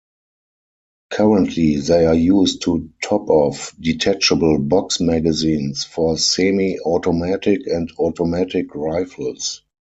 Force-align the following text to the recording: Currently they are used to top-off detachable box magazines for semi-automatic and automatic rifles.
Currently 1.11 1.75
they 1.75 2.05
are 2.07 2.15
used 2.15 2.63
to 2.63 2.89
top-off 3.03 3.71
detachable 3.79 4.57
box 4.57 4.99
magazines 4.99 5.83
for 5.83 6.17
semi-automatic 6.17 7.67
and 7.67 7.91
automatic 7.99 8.73
rifles. 8.73 9.61